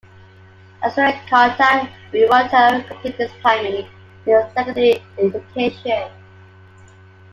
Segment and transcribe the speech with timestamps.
[0.81, 3.87] At Surakarta, Wiranto completed his primary
[4.25, 6.11] and secondary education.